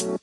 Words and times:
Hallo 0.00 0.16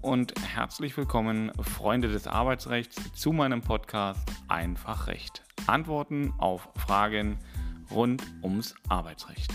und 0.00 0.32
herzlich 0.40 0.96
willkommen, 0.96 1.52
Freunde 1.60 2.08
des 2.08 2.26
Arbeitsrechts, 2.26 3.12
zu 3.12 3.32
meinem 3.32 3.60
Podcast 3.60 4.20
Einfach 4.48 5.06
Recht. 5.06 5.42
Antworten 5.66 6.32
auf 6.38 6.70
Fragen 6.76 7.38
rund 7.90 8.22
ums 8.42 8.74
Arbeitsrecht. 8.88 9.52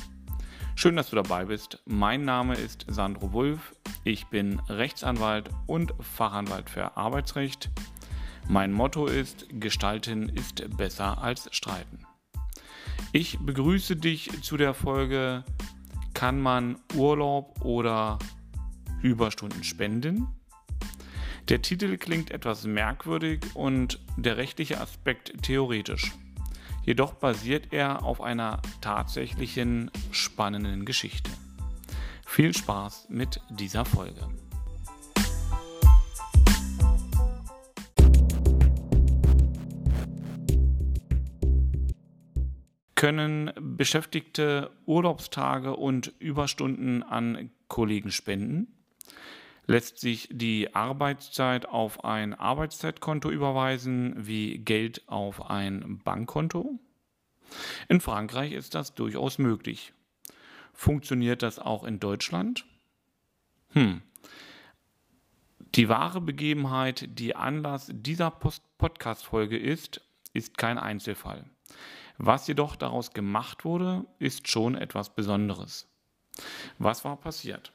Schön, 0.75 0.95
dass 0.95 1.09
du 1.09 1.15
dabei 1.15 1.45
bist. 1.45 1.81
Mein 1.85 2.23
Name 2.23 2.53
ist 2.53 2.85
Sandro 2.87 3.33
Wulff. 3.33 3.73
Ich 4.03 4.27
bin 4.27 4.59
Rechtsanwalt 4.67 5.49
und 5.67 5.93
Fachanwalt 5.99 6.69
für 6.69 6.97
Arbeitsrecht. 6.97 7.69
Mein 8.49 8.71
Motto 8.71 9.05
ist, 9.05 9.45
Gestalten 9.51 10.29
ist 10.29 10.65
besser 10.75 11.21
als 11.21 11.47
Streiten. 11.51 11.99
Ich 13.11 13.37
begrüße 13.39 13.95
dich 13.95 14.41
zu 14.41 14.57
der 14.57 14.73
Folge, 14.73 15.43
kann 16.13 16.39
man 16.39 16.77
Urlaub 16.95 17.63
oder 17.63 18.17
Überstunden 19.01 19.63
spenden? 19.63 20.27
Der 21.49 21.61
Titel 21.61 21.97
klingt 21.97 22.31
etwas 22.31 22.65
merkwürdig 22.65 23.41
und 23.53 23.99
der 24.17 24.37
rechtliche 24.37 24.79
Aspekt 24.79 25.43
theoretisch. 25.43 26.11
Jedoch 26.83 27.13
basiert 27.13 27.71
er 27.71 28.03
auf 28.03 28.21
einer 28.21 28.61
tatsächlichen 28.81 29.91
spannenden 30.11 30.85
Geschichte. 30.85 31.29
Viel 32.33 32.55
Spaß 32.55 33.07
mit 33.09 33.41
dieser 33.49 33.83
Folge. 33.83 34.25
Können 42.95 43.51
Beschäftigte 43.59 44.71
Urlaubstage 44.85 45.75
und 45.75 46.13
Überstunden 46.19 47.03
an 47.03 47.51
Kollegen 47.67 48.11
spenden? 48.11 48.81
Lässt 49.67 49.99
sich 49.99 50.29
die 50.31 50.73
Arbeitszeit 50.73 51.65
auf 51.65 52.05
ein 52.05 52.33
Arbeitszeitkonto 52.33 53.29
überweisen 53.29 54.15
wie 54.15 54.57
Geld 54.59 55.05
auf 55.09 55.49
ein 55.49 55.99
Bankkonto? 56.05 56.79
In 57.89 57.99
Frankreich 57.99 58.53
ist 58.53 58.73
das 58.73 58.95
durchaus 58.95 59.37
möglich. 59.37 59.91
Funktioniert 60.73 61.43
das 61.43 61.59
auch 61.59 61.83
in 61.83 61.99
Deutschland? 61.99 62.65
Hm. 63.69 64.01
Die 65.75 65.87
wahre 65.87 66.19
Begebenheit, 66.19 67.07
die 67.17 67.35
Anlass 67.35 67.89
dieser 67.93 68.31
Podcast-Folge 68.31 69.57
ist, 69.57 70.01
ist 70.33 70.57
kein 70.57 70.77
Einzelfall. 70.77 71.45
Was 72.17 72.47
jedoch 72.47 72.75
daraus 72.75 73.11
gemacht 73.11 73.63
wurde, 73.63 74.05
ist 74.19 74.49
schon 74.49 74.75
etwas 74.75 75.15
Besonderes. 75.15 75.87
Was 76.77 77.05
war 77.05 77.17
passiert? 77.17 77.71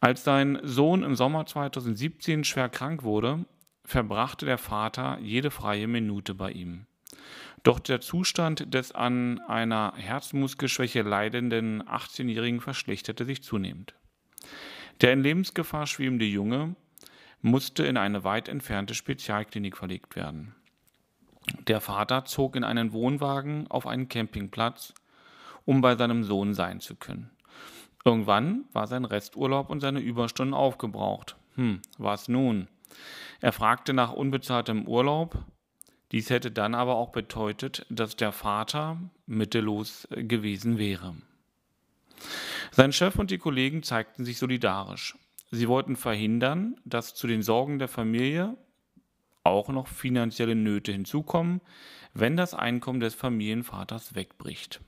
Als 0.00 0.24
sein 0.24 0.58
Sohn 0.62 1.02
im 1.02 1.16
Sommer 1.16 1.46
2017 1.46 2.44
schwer 2.44 2.68
krank 2.68 3.02
wurde, 3.02 3.44
verbrachte 3.84 4.46
der 4.46 4.58
Vater 4.58 5.18
jede 5.20 5.50
freie 5.50 5.88
Minute 5.88 6.34
bei 6.34 6.52
ihm. 6.52 6.86
Doch 7.62 7.78
der 7.78 8.00
Zustand 8.00 8.72
des 8.72 8.92
an 8.92 9.40
einer 9.40 9.92
Herzmuskelschwäche 9.96 11.02
leidenden 11.02 11.82
18-Jährigen 11.82 12.60
verschlechterte 12.60 13.24
sich 13.24 13.42
zunehmend. 13.42 13.94
Der 15.00 15.12
in 15.12 15.22
Lebensgefahr 15.22 15.86
schwebende 15.86 16.24
Junge 16.24 16.74
musste 17.40 17.84
in 17.86 17.96
eine 17.96 18.24
weit 18.24 18.48
entfernte 18.48 18.94
Spezialklinik 18.94 19.76
verlegt 19.76 20.16
werden. 20.16 20.54
Der 21.66 21.80
Vater 21.80 22.24
zog 22.24 22.56
in 22.56 22.64
einen 22.64 22.92
Wohnwagen 22.92 23.66
auf 23.68 23.86
einen 23.86 24.08
Campingplatz, 24.08 24.92
um 25.64 25.80
bei 25.80 25.96
seinem 25.96 26.24
Sohn 26.24 26.54
sein 26.54 26.80
zu 26.80 26.96
können. 26.96 27.30
Irgendwann 28.04 28.64
war 28.72 28.86
sein 28.86 29.04
Resturlaub 29.04 29.70
und 29.70 29.80
seine 29.80 30.00
Überstunden 30.00 30.54
aufgebraucht. 30.54 31.36
Hm, 31.54 31.80
was 31.96 32.28
nun? 32.28 32.68
Er 33.40 33.52
fragte 33.52 33.92
nach 33.92 34.12
unbezahltem 34.12 34.86
Urlaub, 34.86 35.36
dies 36.12 36.30
hätte 36.30 36.50
dann 36.50 36.74
aber 36.74 36.96
auch 36.96 37.10
bedeutet, 37.10 37.84
dass 37.90 38.16
der 38.16 38.32
Vater 38.32 38.98
mittellos 39.26 40.08
gewesen 40.10 40.78
wäre. 40.78 41.14
Sein 42.72 42.92
Chef 42.92 43.16
und 43.16 43.30
die 43.30 43.38
Kollegen 43.38 43.82
zeigten 43.82 44.24
sich 44.24 44.38
solidarisch. 44.38 45.16
Sie 45.50 45.68
wollten 45.68 45.96
verhindern, 45.96 46.76
dass 46.84 47.14
zu 47.14 47.26
den 47.26 47.42
Sorgen 47.42 47.78
der 47.78 47.88
Familie 47.88 48.56
auch 49.44 49.68
noch 49.68 49.86
finanzielle 49.86 50.54
Nöte 50.54 50.92
hinzukommen, 50.92 51.60
wenn 52.14 52.36
das 52.36 52.54
Einkommen 52.54 53.00
des 53.00 53.14
Familienvaters 53.14 54.14
wegbricht. 54.14 54.80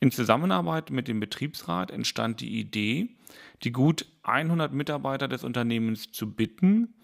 In 0.00 0.10
Zusammenarbeit 0.10 0.90
mit 0.90 1.08
dem 1.08 1.20
Betriebsrat 1.20 1.90
entstand 1.90 2.40
die 2.40 2.58
Idee, 2.58 3.08
die 3.62 3.72
gut 3.72 4.06
100 4.22 4.72
Mitarbeiter 4.72 5.28
des 5.28 5.44
Unternehmens 5.44 6.12
zu 6.12 6.32
bitten, 6.32 6.94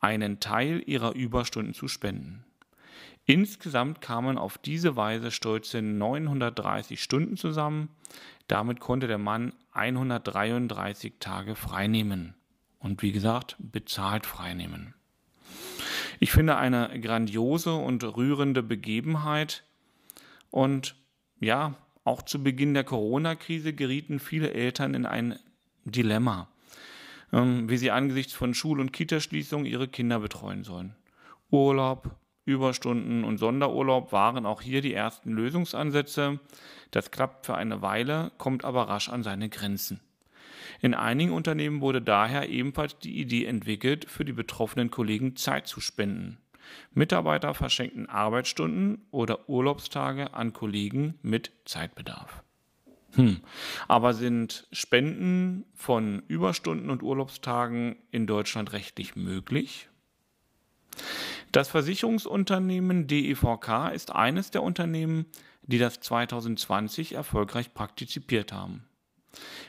einen 0.00 0.40
Teil 0.40 0.82
ihrer 0.84 1.14
Überstunden 1.14 1.74
zu 1.74 1.88
spenden. 1.88 2.44
Insgesamt 3.24 4.00
kamen 4.00 4.36
auf 4.36 4.58
diese 4.58 4.96
Weise 4.96 5.30
stolze 5.30 5.80
930 5.80 7.02
Stunden 7.02 7.36
zusammen. 7.36 7.88
Damit 8.48 8.80
konnte 8.80 9.06
der 9.06 9.18
Mann 9.18 9.52
133 9.72 11.14
Tage 11.20 11.54
freinehmen. 11.54 12.34
Und 12.78 13.02
wie 13.02 13.12
gesagt, 13.12 13.56
bezahlt 13.58 14.26
freinehmen. 14.26 14.94
Ich 16.18 16.32
finde 16.32 16.56
eine 16.56 17.00
grandiose 17.00 17.74
und 17.74 18.02
rührende 18.04 18.62
Begebenheit. 18.62 19.64
Und 20.50 20.96
ja, 21.40 21.74
auch 22.04 22.22
zu 22.22 22.42
Beginn 22.42 22.74
der 22.74 22.84
Corona-Krise 22.84 23.72
gerieten 23.72 24.18
viele 24.18 24.52
Eltern 24.52 24.94
in 24.94 25.06
ein 25.06 25.38
Dilemma, 25.84 26.48
ähm, 27.32 27.68
wie 27.68 27.76
sie 27.76 27.90
angesichts 27.90 28.32
von 28.32 28.54
Schul- 28.54 28.80
und 28.80 28.92
Kitaschließungen 28.92 29.66
ihre 29.66 29.88
Kinder 29.88 30.18
betreuen 30.18 30.64
sollen. 30.64 30.96
Urlaub, 31.50 32.16
Überstunden 32.44 33.24
und 33.24 33.38
Sonderurlaub 33.38 34.12
waren 34.12 34.46
auch 34.46 34.62
hier 34.62 34.80
die 34.80 34.94
ersten 34.94 35.32
Lösungsansätze. 35.32 36.40
Das 36.90 37.10
klappt 37.10 37.46
für 37.46 37.54
eine 37.54 37.82
Weile, 37.82 38.32
kommt 38.38 38.64
aber 38.64 38.88
rasch 38.88 39.08
an 39.08 39.22
seine 39.22 39.48
Grenzen. 39.48 40.00
In 40.80 40.94
einigen 40.94 41.32
Unternehmen 41.32 41.80
wurde 41.80 42.02
daher 42.02 42.48
ebenfalls 42.48 42.98
die 42.98 43.20
Idee 43.20 43.46
entwickelt, 43.46 44.08
für 44.08 44.24
die 44.24 44.32
betroffenen 44.32 44.90
Kollegen 44.90 45.36
Zeit 45.36 45.66
zu 45.66 45.80
spenden. 45.80 46.38
Mitarbeiter 46.92 47.54
verschenkten 47.54 48.08
Arbeitsstunden 48.08 49.06
oder 49.10 49.48
Urlaubstage 49.48 50.34
an 50.34 50.52
Kollegen 50.52 51.18
mit 51.22 51.52
Zeitbedarf. 51.64 52.42
Hm. 53.14 53.40
Aber 53.88 54.14
sind 54.14 54.66
Spenden 54.72 55.64
von 55.74 56.22
Überstunden 56.28 56.90
und 56.90 57.02
Urlaubstagen 57.02 57.96
in 58.10 58.26
Deutschland 58.26 58.72
rechtlich 58.72 59.16
möglich? 59.16 59.88
Das 61.52 61.68
Versicherungsunternehmen 61.68 63.06
DEVK 63.06 63.92
ist 63.94 64.14
eines 64.14 64.50
der 64.50 64.62
Unternehmen, 64.62 65.26
die 65.60 65.76
das 65.76 66.00
2020 66.00 67.12
erfolgreich 67.12 67.74
praktizipiert 67.74 68.54
haben. 68.54 68.84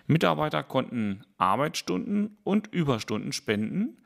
Mitarbeiter 0.07 0.63
konnten 0.63 1.25
Arbeitsstunden 1.38 2.38
und 2.45 2.67
Überstunden 2.67 3.33
spenden. 3.33 3.97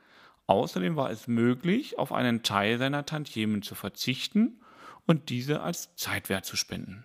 Außerdem 0.48 0.96
war 0.96 1.10
es 1.10 1.28
möglich, 1.28 2.00
auf 2.00 2.12
einen 2.12 2.42
Teil 2.42 2.78
seiner 2.78 3.06
Tantiemen 3.06 3.62
zu 3.62 3.76
verzichten 3.76 4.60
und 5.06 5.28
diese 5.28 5.60
als 5.60 5.94
Zeitwert 5.94 6.46
zu 6.46 6.56
spenden. 6.56 7.04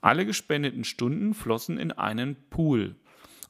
Alle 0.00 0.24
gespendeten 0.24 0.84
Stunden 0.84 1.34
flossen 1.34 1.76
in 1.76 1.92
einen 1.92 2.36
Pool, 2.48 2.96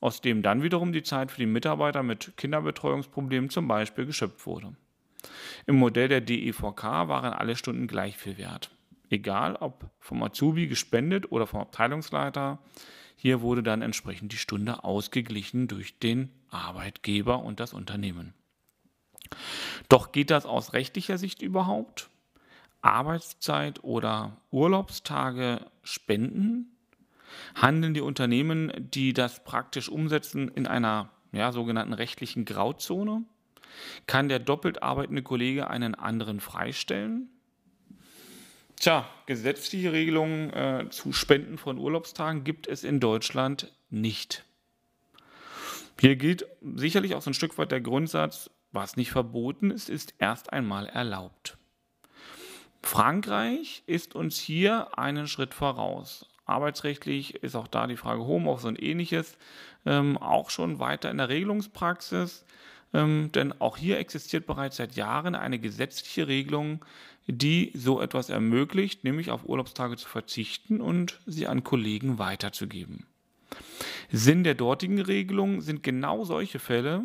aus 0.00 0.20
dem 0.20 0.42
dann 0.42 0.64
wiederum 0.64 0.92
die 0.92 1.04
Zeit 1.04 1.30
für 1.30 1.40
die 1.40 1.46
Mitarbeiter 1.46 2.02
mit 2.02 2.36
Kinderbetreuungsproblemen 2.36 3.50
zum 3.50 3.68
Beispiel 3.68 4.06
geschöpft 4.06 4.46
wurde. 4.46 4.74
Im 5.66 5.76
Modell 5.76 6.08
der 6.08 6.20
DEVK 6.20 6.82
waren 6.82 7.32
alle 7.32 7.56
Stunden 7.56 7.86
gleich 7.86 8.16
viel 8.16 8.38
wert. 8.38 8.70
Egal 9.10 9.56
ob 9.56 9.90
vom 9.98 10.22
Azubi 10.22 10.66
gespendet 10.66 11.30
oder 11.30 11.46
vom 11.46 11.60
Abteilungsleiter, 11.60 12.58
hier 13.16 13.40
wurde 13.40 13.62
dann 13.62 13.82
entsprechend 13.82 14.32
die 14.32 14.38
Stunde 14.38 14.84
ausgeglichen 14.84 15.68
durch 15.68 15.98
den 15.98 16.30
Arbeitgeber 16.50 17.42
und 17.42 17.60
das 17.60 17.72
Unternehmen. 17.72 18.34
Doch 19.88 20.12
geht 20.12 20.30
das 20.30 20.46
aus 20.46 20.72
rechtlicher 20.72 21.18
Sicht 21.18 21.42
überhaupt? 21.42 22.10
Arbeitszeit 22.82 23.82
oder 23.82 24.36
Urlaubstage 24.50 25.66
spenden? 25.82 26.76
Handeln 27.54 27.94
die 27.94 28.00
Unternehmen, 28.00 28.72
die 28.76 29.12
das 29.12 29.42
praktisch 29.44 29.88
umsetzen, 29.88 30.48
in 30.48 30.66
einer 30.66 31.10
ja, 31.32 31.50
sogenannten 31.52 31.94
rechtlichen 31.94 32.44
Grauzone? 32.44 33.24
Kann 34.06 34.28
der 34.28 34.38
doppelt 34.38 34.82
arbeitende 34.82 35.22
Kollege 35.22 35.68
einen 35.68 35.94
anderen 35.94 36.40
freistellen? 36.40 37.28
Tja, 38.76 39.08
gesetzliche 39.26 39.92
Regelungen 39.92 40.52
äh, 40.52 40.86
zu 40.90 41.12
Spenden 41.12 41.58
von 41.58 41.78
Urlaubstagen 41.78 42.44
gibt 42.44 42.66
es 42.66 42.84
in 42.84 43.00
Deutschland 43.00 43.72
nicht. 43.88 44.44
Hier 46.00 46.16
gilt 46.16 46.46
sicherlich 46.60 47.14
auch 47.14 47.22
so 47.22 47.30
ein 47.30 47.34
Stück 47.34 47.56
weit 47.56 47.70
der 47.72 47.80
Grundsatz, 47.80 48.50
was 48.72 48.96
nicht 48.96 49.12
verboten 49.12 49.70
ist, 49.70 49.88
ist 49.88 50.14
erst 50.18 50.52
einmal 50.52 50.86
erlaubt. 50.86 51.56
Frankreich 52.82 53.82
ist 53.86 54.14
uns 54.14 54.38
hier 54.38 54.98
einen 54.98 55.28
Schritt 55.28 55.54
voraus. 55.54 56.28
Arbeitsrechtlich 56.44 57.36
ist 57.36 57.54
auch 57.54 57.68
da 57.68 57.86
die 57.86 57.96
Frage 57.96 58.26
Homeoffice 58.26 58.66
und 58.66 58.82
ähnliches 58.82 59.38
ähm, 59.86 60.18
auch 60.18 60.50
schon 60.50 60.78
weiter 60.78 61.10
in 61.10 61.16
der 61.16 61.30
Regelungspraxis, 61.30 62.43
ähm, 62.94 63.30
denn 63.32 63.52
auch 63.60 63.76
hier 63.76 63.98
existiert 63.98 64.46
bereits 64.46 64.76
seit 64.76 64.96
Jahren 64.96 65.34
eine 65.34 65.58
gesetzliche 65.58 66.28
Regelung, 66.28 66.84
die 67.26 67.72
so 67.74 68.00
etwas 68.00 68.30
ermöglicht, 68.30 69.04
nämlich 69.04 69.30
auf 69.30 69.46
Urlaubstage 69.46 69.96
zu 69.96 70.08
verzichten 70.08 70.80
und 70.80 71.20
sie 71.26 71.46
an 71.46 71.64
Kollegen 71.64 72.18
weiterzugeben. 72.18 73.06
Sinn 74.12 74.44
der 74.44 74.54
dortigen 74.54 75.00
Regelung 75.00 75.60
sind 75.60 75.82
genau 75.82 76.24
solche 76.24 76.58
Fälle 76.58 77.04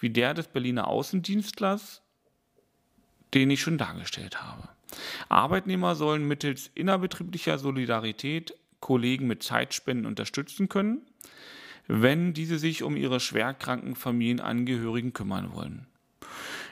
wie 0.00 0.10
der 0.10 0.32
des 0.32 0.46
Berliner 0.46 0.88
Außendienstlers, 0.88 2.02
den 3.34 3.50
ich 3.50 3.60
schon 3.60 3.78
dargestellt 3.78 4.40
habe. 4.40 4.68
Arbeitnehmer 5.28 5.94
sollen 5.94 6.26
mittels 6.26 6.70
innerbetrieblicher 6.74 7.58
Solidarität 7.58 8.54
Kollegen 8.80 9.26
mit 9.26 9.42
Zeitspenden 9.42 10.06
unterstützen 10.06 10.68
können, 10.68 11.02
wenn 11.88 12.34
diese 12.34 12.58
sich 12.58 12.82
um 12.82 12.96
ihre 12.96 13.18
schwerkranken 13.18 13.96
Familienangehörigen 13.96 15.12
kümmern 15.12 15.52
wollen. 15.52 15.86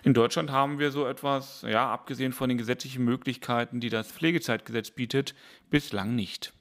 In 0.05 0.15
Deutschland 0.15 0.51
haben 0.51 0.79
wir 0.79 0.93
so 0.93 1.07
etwas, 1.07 1.63
ja, 1.63 1.91
abgesehen 1.91 2.33
von 2.33 2.49
den 2.49 2.59
gesetzlichen 2.59 3.05
Möglichkeiten, 3.05 3.81
die 3.81 3.89
das 3.89 4.13
Pflegezeitgesetz 4.13 4.91
bietet, 4.91 5.35
bislang 5.71 6.15
nicht. 6.15 6.53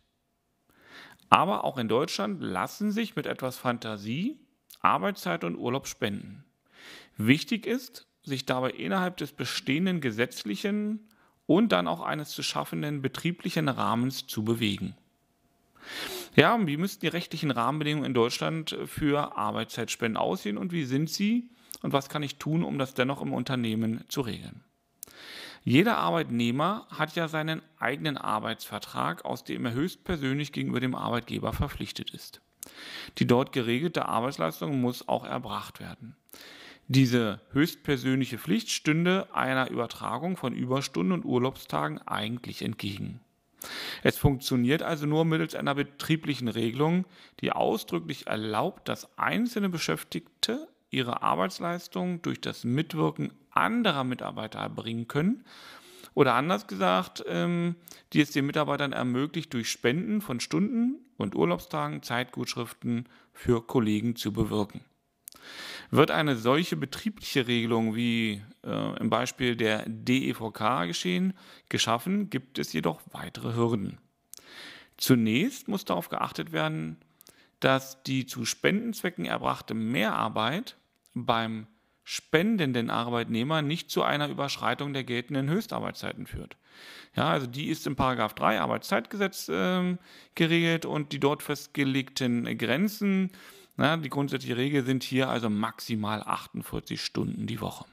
Aber 1.29 1.63
auch 1.63 1.77
in 1.77 1.87
Deutschland 1.87 2.41
lassen 2.41 2.91
sich 2.91 3.15
mit 3.15 3.27
etwas 3.27 3.57
Fantasie 3.57 4.39
Arbeitszeit 4.79 5.43
und 5.43 5.57
Urlaub 5.57 5.87
spenden. 5.87 6.45
Wichtig 7.17 7.65
ist, 7.65 8.07
sich 8.23 8.45
dabei 8.45 8.71
innerhalb 8.71 9.17
des 9.17 9.31
bestehenden 9.31 10.01
gesetzlichen 10.01 11.09
und 11.45 11.71
dann 11.71 11.87
auch 11.87 12.01
eines 12.01 12.29
zu 12.29 12.43
schaffenden 12.43 13.01
betrieblichen 13.01 13.69
Rahmens 13.69 14.27
zu 14.27 14.43
bewegen. 14.43 14.95
Ja, 16.35 16.59
wie 16.67 16.75
müssten 16.75 17.01
die 17.01 17.07
rechtlichen 17.07 17.49
Rahmenbedingungen 17.49 18.07
in 18.07 18.13
Deutschland 18.13 18.77
für 18.85 19.37
Arbeitszeitspenden 19.37 20.17
aussehen 20.17 20.57
und 20.57 20.73
wie 20.73 20.83
sind 20.83 21.09
sie 21.09 21.49
und 21.81 21.93
was 21.93 22.09
kann 22.09 22.23
ich 22.23 22.35
tun, 22.35 22.63
um 22.63 22.77
das 22.77 22.93
dennoch 22.93 23.21
im 23.21 23.31
Unternehmen 23.31 24.03
zu 24.09 24.19
regeln? 24.19 24.61
Jeder 25.63 25.97
Arbeitnehmer 25.97 26.87
hat 26.89 27.15
ja 27.15 27.27
seinen 27.27 27.61
eigenen 27.79 28.17
Arbeitsvertrag, 28.17 29.23
aus 29.23 29.45
dem 29.45 29.65
er 29.65 29.73
höchstpersönlich 29.73 30.51
gegenüber 30.51 30.81
dem 30.81 30.93
Arbeitgeber 30.93 31.53
verpflichtet 31.53 32.11
ist. 32.11 32.41
Die 33.17 33.25
dort 33.25 33.53
geregelte 33.53 34.07
Arbeitsleistung 34.07 34.81
muss 34.81 35.07
auch 35.07 35.25
erbracht 35.25 35.79
werden. 35.79 36.17
Diese 36.87 37.41
höchstpersönliche 37.51 38.37
Pflicht 38.37 38.69
stünde 38.69 39.27
einer 39.33 39.71
Übertragung 39.71 40.37
von 40.37 40.53
Überstunden 40.53 41.13
und 41.13 41.25
Urlaubstagen 41.25 41.99
eigentlich 41.99 42.61
entgegen. 42.61 43.21
Es 44.03 44.17
funktioniert 44.17 44.81
also 44.81 45.05
nur 45.05 45.25
mittels 45.25 45.55
einer 45.55 45.75
betrieblichen 45.75 46.47
Regelung, 46.47 47.05
die 47.41 47.51
ausdrücklich 47.51 48.27
erlaubt, 48.27 48.89
dass 48.89 49.17
einzelne 49.17 49.69
Beschäftigte 49.69 50.67
ihre 50.89 51.21
Arbeitsleistung 51.21 52.21
durch 52.21 52.41
das 52.41 52.63
Mitwirken 52.63 53.33
anderer 53.51 54.03
Mitarbeiter 54.03 54.59
erbringen 54.59 55.07
können. 55.07 55.43
Oder 56.13 56.35
anders 56.35 56.67
gesagt, 56.67 57.23
ähm, 57.27 57.75
die 58.13 58.21
es 58.21 58.31
den 58.31 58.45
Mitarbeitern 58.45 58.93
ermöglicht, 58.93 59.53
durch 59.53 59.69
Spenden 59.69 60.21
von 60.21 60.39
Stunden 60.39 60.95
und 61.17 61.35
Urlaubstagen 61.35 62.03
Zeitgutschriften 62.03 63.09
für 63.33 63.61
Kollegen 63.61 64.15
zu 64.15 64.31
bewirken. 64.31 64.81
Wird 65.91 66.11
eine 66.11 66.35
solche 66.35 66.75
betriebliche 66.75 67.47
Regelung 67.47 67.95
wie 67.95 68.41
äh, 68.63 68.99
im 68.99 69.09
Beispiel 69.09 69.55
der 69.55 69.83
DEVK 69.87 70.87
geschehen, 70.87 71.33
geschaffen, 71.69 72.29
gibt 72.29 72.59
es 72.59 72.73
jedoch 72.73 73.01
weitere 73.11 73.55
Hürden. 73.55 73.99
Zunächst 74.97 75.67
muss 75.67 75.85
darauf 75.85 76.09
geachtet 76.09 76.51
werden, 76.51 76.97
dass 77.59 78.03
die 78.03 78.25
zu 78.25 78.45
Spendenzwecken 78.45 79.25
erbrachte 79.25 79.73
Mehrarbeit 79.73 80.77
beim 81.13 81.67
spendenden 82.03 82.89
Arbeitnehmer 82.91 83.61
nicht 83.61 83.89
zu 83.89 84.03
einer 84.03 84.29
Überschreitung 84.29 84.93
der 84.93 85.03
geltenden 85.03 85.49
Höchstarbeitszeiten 85.49 86.27
führt. 86.27 86.55
Ja, 87.15 87.29
also 87.29 87.47
die 87.47 87.67
ist 87.67 87.87
im 87.87 87.95
Paragraph 87.95 88.35
3 88.35 88.59
Arbeitszeitgesetz 88.59 89.49
äh, 89.49 89.97
geregelt 90.35 90.85
und 90.85 91.11
die 91.11 91.19
dort 91.19 91.41
festgelegten 91.41 92.57
Grenzen 92.57 93.31
na, 93.77 93.97
die 93.97 94.09
grundsätzliche 94.09 94.57
Regel 94.57 94.85
sind 94.85 95.03
hier 95.03 95.29
also 95.29 95.49
maximal 95.49 96.23
48 96.23 97.01
Stunden 97.01 97.45
die 97.45 97.61
Woche. 97.61 97.85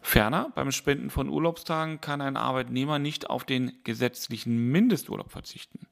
Ferner, 0.00 0.52
beim 0.54 0.70
Spenden 0.70 1.10
von 1.10 1.28
Urlaubstagen 1.28 2.00
kann 2.00 2.20
ein 2.20 2.36
Arbeitnehmer 2.36 2.98
nicht 2.98 3.28
auf 3.28 3.44
den 3.44 3.72
gesetzlichen 3.84 4.70
Mindesturlaub 4.70 5.32
verzichten. 5.32 5.86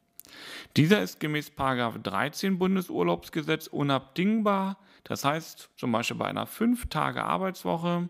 Dieser 0.76 1.02
ist 1.02 1.20
gemäß 1.20 1.52
13 1.56 2.58
Bundesurlaubsgesetz 2.58 3.66
unabdingbar. 3.66 4.78
Das 5.02 5.24
heißt, 5.24 5.70
zum 5.76 5.92
Beispiel 5.92 6.16
bei 6.16 6.26
einer 6.26 6.46
5-Tage-Arbeitswoche 6.46 8.08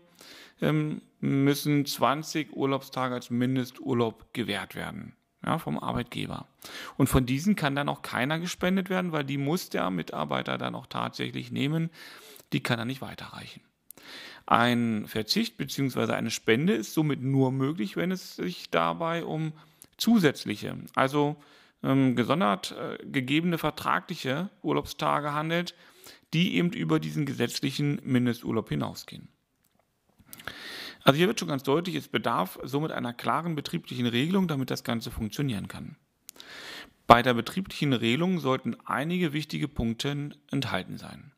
ähm, 0.61 1.01
müssen 1.19 1.85
20 1.85 2.55
Urlaubstage 2.55 3.15
als 3.15 3.29
Mindesturlaub 3.29 4.33
gewährt 4.33 4.75
werden 4.75 5.15
ja, 5.45 5.59
vom 5.59 5.79
Arbeitgeber. 5.79 6.47
Und 6.97 7.07
von 7.07 7.25
diesen 7.25 7.55
kann 7.55 7.75
dann 7.75 7.89
auch 7.89 8.01
keiner 8.01 8.39
gespendet 8.39 8.89
werden, 8.89 9.11
weil 9.11 9.23
die 9.23 9.37
muss 9.37 9.69
der 9.69 9.89
Mitarbeiter 9.89 10.57
dann 10.57 10.75
auch 10.75 10.87
tatsächlich 10.87 11.51
nehmen. 11.51 11.89
Die 12.53 12.61
kann 12.61 12.79
er 12.79 12.85
nicht 12.85 13.01
weiterreichen. 13.01 13.61
Ein 14.47 15.07
Verzicht 15.07 15.57
bzw. 15.57 16.13
eine 16.13 16.31
Spende 16.31 16.73
ist 16.73 16.93
somit 16.93 17.21
nur 17.21 17.51
möglich, 17.51 17.97
wenn 17.97 18.11
es 18.11 18.35
sich 18.35 18.69
dabei 18.69 19.25
um 19.25 19.53
zusätzliche, 19.97 20.77
also 20.93 21.35
ähm, 21.83 22.15
gesondert 22.15 22.75
äh, 22.77 23.03
gegebene 23.05 23.57
vertragliche 23.57 24.49
Urlaubstage 24.61 25.33
handelt, 25.33 25.73
die 26.33 26.55
eben 26.55 26.71
über 26.73 26.99
diesen 26.99 27.25
gesetzlichen 27.25 27.99
Mindesturlaub 28.03 28.69
hinausgehen. 28.69 29.29
Also 31.05 31.17
hier 31.19 31.27
wird 31.27 31.39
schon 31.39 31.49
ganz 31.49 31.61
deutlich, 31.63 31.95
es 31.95 32.07
bedarf 32.07 32.59
somit 32.63 32.91
einer 32.91 33.13
klaren 33.13 33.55
betrieblichen 33.55 34.07
Regelung, 34.07 34.47
damit 34.47 34.71
das 34.71 34.83
Ganze 34.83 35.11
funktionieren 35.11 35.67
kann. 35.67 35.97
Bei 37.05 37.21
der 37.21 37.35
betrieblichen 37.35 37.93
Regelung 37.93 38.39
sollten 38.39 38.75
einige 38.85 39.31
wichtige 39.31 39.67
Punkte 39.67 40.31
enthalten 40.49 40.97
sein. 40.97 41.31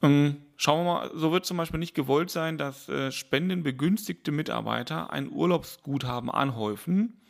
Ähm, 0.00 0.38
schauen 0.56 0.84
wir 0.86 0.92
mal, 0.94 1.10
so 1.14 1.30
wird 1.30 1.44
zum 1.44 1.58
Beispiel 1.58 1.78
nicht 1.78 1.94
gewollt 1.94 2.30
sein, 2.30 2.56
dass 2.56 2.88
äh, 2.88 3.12
spendenbegünstigte 3.12 4.32
Mitarbeiter 4.32 5.12
ein 5.12 5.30
Urlaubsguthaben 5.30 6.30
anhäufen, 6.30 7.20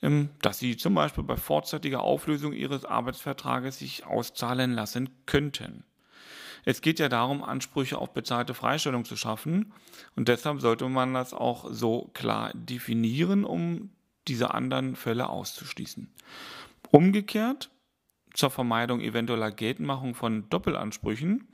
ähm, 0.00 0.30
dass 0.40 0.58
sie 0.58 0.78
zum 0.78 0.94
Beispiel 0.94 1.24
bei 1.24 1.36
vorzeitiger 1.36 2.00
Auflösung 2.00 2.54
ihres 2.54 2.86
Arbeitsvertrages 2.86 3.80
sich 3.80 4.06
auszahlen 4.06 4.72
lassen 4.72 5.10
könnten. 5.26 5.84
Es 6.68 6.82
geht 6.82 6.98
ja 6.98 7.08
darum, 7.08 7.42
Ansprüche 7.42 7.96
auf 7.96 8.12
bezahlte 8.12 8.52
Freistellung 8.52 9.06
zu 9.06 9.16
schaffen. 9.16 9.72
Und 10.16 10.28
deshalb 10.28 10.60
sollte 10.60 10.86
man 10.86 11.14
das 11.14 11.32
auch 11.32 11.66
so 11.70 12.10
klar 12.12 12.52
definieren, 12.52 13.44
um 13.44 13.88
diese 14.28 14.52
anderen 14.52 14.94
Fälle 14.94 15.30
auszuschließen. 15.30 16.12
Umgekehrt, 16.90 17.70
zur 18.34 18.50
Vermeidung 18.50 19.00
eventueller 19.00 19.50
Geltendmachung 19.50 20.14
von 20.14 20.50
Doppelansprüchen 20.50 21.48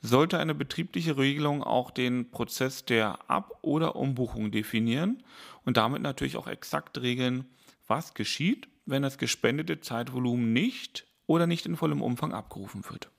sollte 0.00 0.40
eine 0.40 0.56
betriebliche 0.56 1.16
Regelung 1.16 1.62
auch 1.62 1.92
den 1.92 2.32
Prozess 2.32 2.84
der 2.84 3.30
Ab- 3.30 3.60
oder 3.62 3.94
Umbuchung 3.94 4.50
definieren 4.50 5.22
und 5.64 5.76
damit 5.76 6.02
natürlich 6.02 6.36
auch 6.36 6.48
exakt 6.48 7.00
regeln, 7.00 7.44
was 7.86 8.14
geschieht, 8.14 8.66
wenn 8.84 9.02
das 9.02 9.16
gespendete 9.16 9.80
Zeitvolumen 9.80 10.52
nicht 10.52 11.06
oder 11.28 11.46
nicht 11.46 11.66
in 11.66 11.76
vollem 11.76 12.02
Umfang 12.02 12.32
abgerufen 12.32 12.84
wird. 12.90 13.12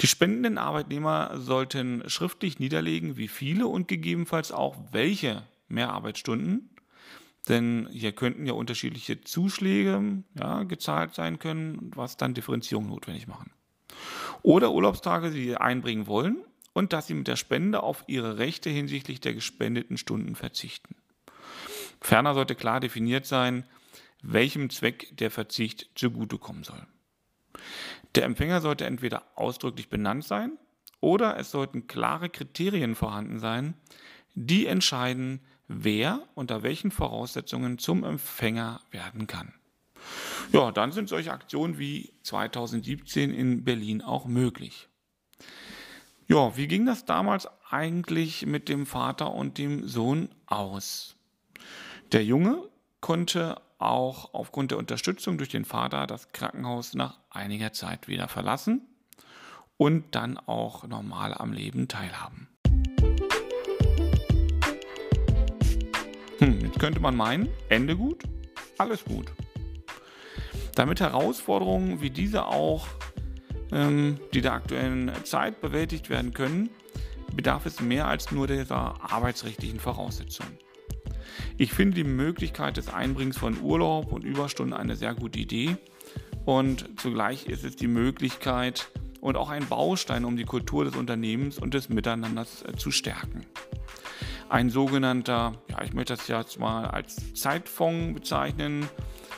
Die 0.00 0.06
spendenden 0.06 0.58
Arbeitnehmer 0.58 1.38
sollten 1.38 2.08
schriftlich 2.08 2.58
niederlegen, 2.58 3.16
wie 3.16 3.28
viele 3.28 3.66
und 3.66 3.88
gegebenenfalls 3.88 4.52
auch 4.52 4.76
welche 4.92 5.42
Mehrarbeitsstunden, 5.68 6.70
denn 7.48 7.88
hier 7.90 8.12
könnten 8.12 8.46
ja 8.46 8.52
unterschiedliche 8.52 9.20
Zuschläge 9.22 10.22
ja, 10.38 10.62
gezahlt 10.64 11.14
sein 11.14 11.38
können, 11.38 11.90
was 11.94 12.16
dann 12.16 12.34
Differenzierung 12.34 12.88
notwendig 12.88 13.26
machen. 13.26 13.50
Oder 14.42 14.72
Urlaubstage, 14.72 15.30
die 15.30 15.44
sie 15.44 15.56
einbringen 15.56 16.06
wollen 16.06 16.44
und 16.72 16.92
dass 16.92 17.06
sie 17.06 17.14
mit 17.14 17.28
der 17.28 17.36
Spende 17.36 17.82
auf 17.82 18.04
ihre 18.06 18.38
Rechte 18.38 18.70
hinsichtlich 18.70 19.20
der 19.20 19.34
gespendeten 19.34 19.96
Stunden 19.98 20.34
verzichten. 20.36 20.96
Ferner 22.00 22.34
sollte 22.34 22.54
klar 22.54 22.80
definiert 22.80 23.26
sein, 23.26 23.64
welchem 24.22 24.70
Zweck 24.70 25.16
der 25.16 25.30
Verzicht 25.30 25.90
zugutekommen 25.94 26.64
soll. 26.64 26.86
Der 28.14 28.24
Empfänger 28.24 28.60
sollte 28.60 28.84
entweder 28.84 29.24
ausdrücklich 29.36 29.88
benannt 29.88 30.24
sein 30.24 30.58
oder 31.00 31.36
es 31.38 31.50
sollten 31.50 31.86
klare 31.86 32.28
Kriterien 32.28 32.94
vorhanden 32.94 33.38
sein, 33.38 33.74
die 34.34 34.66
entscheiden, 34.66 35.40
wer 35.68 36.20
unter 36.34 36.62
welchen 36.62 36.90
Voraussetzungen 36.90 37.78
zum 37.78 38.04
Empfänger 38.04 38.80
werden 38.90 39.26
kann. 39.26 39.54
Ja, 40.52 40.70
dann 40.72 40.92
sind 40.92 41.08
solche 41.08 41.32
Aktionen 41.32 41.78
wie 41.78 42.12
2017 42.22 43.32
in 43.32 43.64
Berlin 43.64 44.02
auch 44.02 44.26
möglich. 44.26 44.88
Ja, 46.28 46.56
wie 46.56 46.66
ging 46.66 46.86
das 46.86 47.04
damals 47.04 47.48
eigentlich 47.70 48.46
mit 48.46 48.68
dem 48.68 48.86
Vater 48.86 49.32
und 49.32 49.58
dem 49.58 49.88
Sohn 49.88 50.28
aus? 50.46 51.16
Der 52.12 52.24
Junge 52.24 52.68
konnte 53.00 53.60
auch 53.82 54.32
aufgrund 54.34 54.70
der 54.70 54.78
Unterstützung 54.78 55.38
durch 55.38 55.50
den 55.50 55.64
Vater 55.64 56.06
das 56.06 56.32
Krankenhaus 56.32 56.94
nach 56.94 57.18
einiger 57.30 57.72
Zeit 57.72 58.08
wieder 58.08 58.28
verlassen 58.28 58.82
und 59.76 60.14
dann 60.14 60.38
auch 60.38 60.86
normal 60.86 61.34
am 61.34 61.52
Leben 61.52 61.88
teilhaben. 61.88 62.48
Hm, 66.38 66.60
jetzt 66.60 66.78
könnte 66.78 67.00
man 67.00 67.16
meinen, 67.16 67.48
Ende 67.68 67.96
gut, 67.96 68.22
alles 68.78 69.04
gut. 69.04 69.32
Damit 70.74 71.00
Herausforderungen 71.00 72.00
wie 72.00 72.10
diese 72.10 72.46
auch, 72.46 72.88
ähm, 73.70 74.18
die 74.34 74.40
der 74.40 74.54
aktuellen 74.54 75.12
Zeit 75.24 75.60
bewältigt 75.60 76.10
werden 76.10 76.32
können, 76.32 76.70
bedarf 77.34 77.66
es 77.66 77.80
mehr 77.80 78.06
als 78.06 78.30
nur 78.30 78.46
dieser 78.46 78.94
arbeitsrechtlichen 79.12 79.80
Voraussetzungen. 79.80 80.58
Ich 81.58 81.72
finde 81.72 81.96
die 81.96 82.04
Möglichkeit 82.04 82.76
des 82.76 82.88
Einbringens 82.88 83.36
von 83.36 83.60
Urlaub 83.60 84.12
und 84.12 84.24
Überstunden 84.24 84.72
eine 84.72 84.96
sehr 84.96 85.14
gute 85.14 85.38
Idee 85.38 85.76
und 86.44 86.88
zugleich 86.98 87.46
ist 87.46 87.64
es 87.64 87.76
die 87.76 87.88
Möglichkeit 87.88 88.90
und 89.20 89.36
auch 89.36 89.50
ein 89.50 89.66
Baustein, 89.66 90.24
um 90.24 90.36
die 90.36 90.44
Kultur 90.44 90.84
des 90.84 90.96
Unternehmens 90.96 91.58
und 91.58 91.74
des 91.74 91.88
Miteinanders 91.88 92.62
äh, 92.62 92.72
zu 92.76 92.90
stärken. 92.90 93.46
Ein 94.48 94.68
sogenannter, 94.68 95.52
ja, 95.70 95.82
ich 95.82 95.94
möchte 95.94 96.14
das 96.14 96.26
jetzt 96.28 96.58
mal 96.58 96.86
als 96.86 97.32
Zeitfonds 97.34 98.14
bezeichnen, 98.14 98.88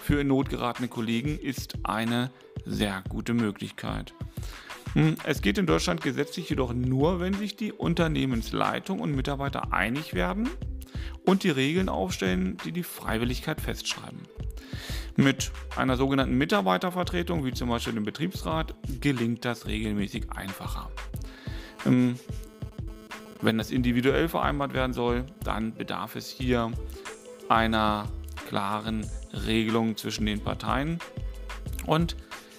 für 0.03 0.21
in 0.21 0.29
Not 0.29 0.49
geratene 0.51 0.89
Kollegen 0.89 1.39
ist 1.39 1.79
eine 1.83 2.31
sehr 2.65 3.03
gute 3.09 3.35
Möglichkeit. 3.35 4.15
Hm, 4.95 5.17
es 5.25 5.43
geht 5.43 5.59
in 5.59 5.67
Deutschland 5.67 6.01
gesetzlich 6.03 6.51
jedoch 6.51 6.73
nur, 6.73 7.21
wenn 7.21 7.35
sich 7.35 7.57
die 7.57 7.73
Unternehmensleitung 7.73 9.01
und 9.01 9.15
Mitarbeiter 9.15 9.73
einig 9.73 10.15
werden 10.15 10.49
und 11.25 11.43
die 11.43 11.51
Regeln 11.51 11.89
aufstellen, 11.89 12.57
die 12.65 12.73
die 12.73 12.83
Freiwilligkeit 12.83 13.61
festschreiben. 13.61 14.21
Mit 15.17 15.53
einer 15.77 15.97
sogenannten 15.97 16.37
Mitarbeitervertretung, 16.37 17.45
wie 17.45 17.53
zum 17.53 17.69
Beispiel 17.69 17.95
dem 17.95 18.05
Betriebsrat, 18.05 18.75
gelingt 19.01 19.45
das 19.45 19.67
regelmäßig 19.67 20.33
einfacher. 20.33 20.91
Ähm, 21.87 22.19
wenn 23.41 23.59
das 23.59 23.71
individuell 23.71 24.29
vereinbart 24.29 24.75
werden 24.75 24.93
soll, 24.93 25.25
dann 25.45 25.75
bedarf 25.75 26.17
es 26.17 26.29
hier 26.29 26.73
einer 27.49 28.09
klaren 28.49 29.07
Regelung 29.47 29.97
zwischen 29.97 30.27
den 30.27 30.41
Parteien. 30.41 30.99
Und 31.87 32.17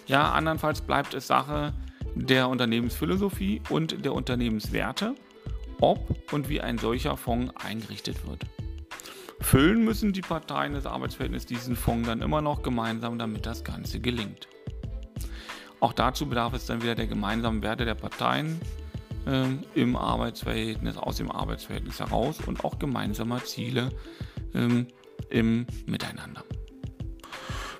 ja, 0.07 0.31
andernfalls 0.31 0.81
bleibt 0.81 1.13
es 1.13 1.27
Sache 1.27 1.73
der 2.13 2.47
Unternehmensphilosophie 2.47 3.61
und 3.69 4.05
der 4.05 4.13
Unternehmenswerte, 4.13 5.15
ob 5.81 6.33
und 6.33 6.49
wie 6.49 6.61
ein 6.61 6.77
solcher 6.77 7.17
Fonds 7.17 7.53
eingerichtet 7.57 8.27
wird. 8.27 8.41
Füllen 9.41 9.83
müssen 9.83 10.13
die 10.13 10.21
Parteien 10.21 10.73
des 10.73 10.85
Arbeitsverhältnisses 10.85 11.45
diesen 11.45 11.75
Fonds 11.75 12.07
dann 12.07 12.21
immer 12.21 12.41
noch 12.41 12.63
gemeinsam, 12.63 13.19
damit 13.19 13.45
das 13.45 13.63
Ganze 13.63 13.99
gelingt. 13.99 14.47
Auch 15.79 15.93
dazu 15.93 16.27
bedarf 16.27 16.53
es 16.53 16.65
dann 16.65 16.81
wieder 16.81 16.95
der 16.95 17.07
gemeinsamen 17.07 17.61
Werte 17.61 17.85
der 17.85 17.95
Parteien 17.95 18.59
äh, 19.27 19.45
im 19.79 19.95
Arbeitsverhältnis, 19.95 20.97
aus 20.97 21.17
dem 21.17 21.31
Arbeitsverhältnis 21.31 21.99
heraus 21.99 22.39
und 22.45 22.63
auch 22.63 22.79
gemeinsamer 22.79 23.43
Ziele 23.43 23.89
äh, 24.53 24.85
im 25.29 25.67
Miteinander. 25.85 26.43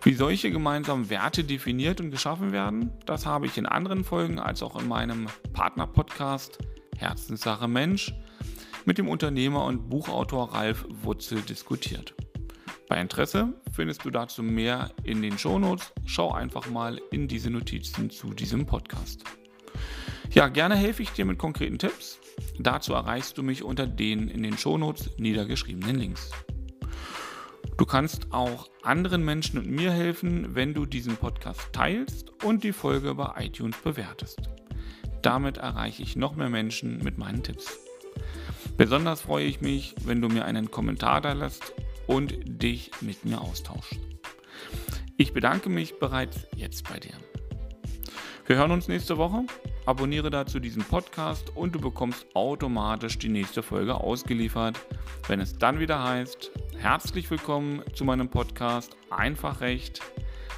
Wie 0.03 0.13
solche 0.13 0.51
gemeinsamen 0.51 1.09
Werte 1.09 1.43
definiert 1.43 1.99
und 1.99 2.11
geschaffen 2.11 2.51
werden, 2.51 2.91
das 3.07 3.25
habe 3.25 3.47
ich 3.47 3.57
in 3.57 3.65
anderen 3.65 4.03
Folgen 4.03 4.39
als 4.39 4.61
auch 4.61 4.79
in 4.79 4.87
meinem 4.87 5.25
Partner-Podcast 5.53 6.59
Herzenssache 6.97 7.67
Mensch 7.67 8.13
mit 8.85 8.97
dem 8.97 9.07
Unternehmer 9.07 9.65
und 9.65 9.89
Buchautor 9.89 10.53
Ralf 10.53 10.85
Wutzel 10.89 11.41
diskutiert. 11.41 12.13
Bei 12.87 13.01
Interesse 13.01 13.53
findest 13.71 14.05
du 14.05 14.11
dazu 14.11 14.43
mehr 14.43 14.91
in 15.03 15.21
den 15.21 15.37
Shownotes. 15.37 15.91
Schau 16.05 16.31
einfach 16.31 16.69
mal 16.69 17.01
in 17.11 17.27
diese 17.27 17.49
Notizen 17.49 18.09
zu 18.09 18.33
diesem 18.33 18.65
Podcast. 18.65 19.23
Ja, 20.31 20.49
gerne 20.49 20.75
helfe 20.75 21.01
ich 21.01 21.11
dir 21.11 21.25
mit 21.25 21.39
konkreten 21.39 21.79
Tipps. 21.79 22.19
Dazu 22.59 22.93
erreichst 22.93 23.37
du 23.37 23.43
mich 23.43 23.63
unter 23.63 23.87
den 23.87 24.27
in 24.27 24.43
den 24.43 24.57
Shownotes 24.57 25.17
niedergeschriebenen 25.17 25.95
Links. 25.95 26.31
Du 27.77 27.85
kannst 27.85 28.31
auch 28.31 28.69
anderen 28.83 29.25
Menschen 29.25 29.59
und 29.59 29.69
mir 29.69 29.91
helfen, 29.91 30.55
wenn 30.55 30.73
du 30.73 30.85
diesen 30.85 31.17
Podcast 31.17 31.61
teilst 31.73 32.31
und 32.43 32.63
die 32.63 32.71
Folge 32.71 33.15
bei 33.15 33.33
iTunes 33.45 33.77
bewertest. 33.77 34.49
Damit 35.25 35.57
erreiche 35.57 36.03
ich 36.03 36.15
noch 36.15 36.35
mehr 36.35 36.49
Menschen 36.49 37.03
mit 37.03 37.17
meinen 37.17 37.41
Tipps. 37.41 37.79
Besonders 38.77 39.21
freue 39.21 39.45
ich 39.45 39.59
mich, 39.59 39.95
wenn 40.05 40.21
du 40.21 40.29
mir 40.29 40.45
einen 40.45 40.69
Kommentar 40.69 41.19
da 41.19 41.33
lässt 41.33 41.73
und 42.05 42.35
dich 42.45 42.91
mit 43.01 43.25
mir 43.25 43.41
austauschst. 43.41 43.97
Ich 45.17 45.33
bedanke 45.33 45.69
mich 45.69 45.97
bereits 45.97 46.45
jetzt 46.55 46.87
bei 46.87 46.99
dir. 46.99 47.15
Wir 48.45 48.57
hören 48.57 48.69
uns 48.69 48.87
nächste 48.87 49.17
Woche. 49.17 49.45
Abonniere 49.87 50.29
dazu 50.29 50.59
diesen 50.59 50.83
Podcast 50.83 51.55
und 51.55 51.73
du 51.73 51.81
bekommst 51.81 52.27
automatisch 52.35 53.17
die 53.17 53.29
nächste 53.29 53.63
Folge 53.63 53.95
ausgeliefert, 53.95 54.79
wenn 55.27 55.39
es 55.39 55.57
dann 55.57 55.79
wieder 55.79 56.03
heißt, 56.03 56.51
Herzlich 56.77 57.31
willkommen 57.31 57.81
zu 57.95 58.05
meinem 58.05 58.29
Podcast 58.29 58.95
Einfachrecht. 59.09 60.01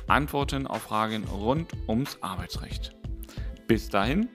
Antworten 0.07 0.67
auf 0.67 0.81
Fragen 0.81 1.24
rund 1.24 1.71
ums 1.88 2.17
Arbeitsrecht. 2.21 2.93
Bis 3.67 3.88
dahin, 3.88 4.27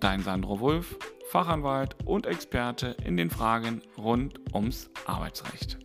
dein 0.00 0.22
Sandro 0.22 0.60
Wulf, 0.60 0.96
Fachanwalt 1.30 1.96
und 2.04 2.26
Experte 2.26 2.96
in 3.04 3.16
den 3.16 3.30
Fragen 3.30 3.82
rund 3.96 4.40
ums 4.54 4.90
Arbeitsrecht. 5.06 5.78